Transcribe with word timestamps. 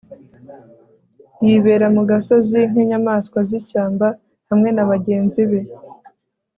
yibera 1.45 1.87
mu 1.95 2.03
gasozi 2.09 2.59
nk'inyamaswa 2.69 3.39
z'ishyamba 3.47 4.07
hamwe 4.49 4.69
na 4.73 4.83
bagenzi 4.89 5.43
be 5.49 5.61